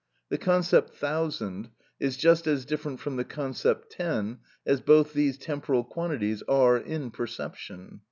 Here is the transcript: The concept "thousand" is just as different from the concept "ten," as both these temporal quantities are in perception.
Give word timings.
The 0.29 0.39
concept 0.39 0.95
"thousand" 0.95 1.69
is 1.99 2.17
just 2.17 2.47
as 2.47 2.65
different 2.65 2.99
from 2.99 3.17
the 3.17 3.23
concept 3.23 3.91
"ten," 3.91 4.39
as 4.65 4.81
both 4.81 5.13
these 5.13 5.37
temporal 5.37 5.83
quantities 5.83 6.41
are 6.47 6.75
in 6.75 7.11
perception. 7.11 7.99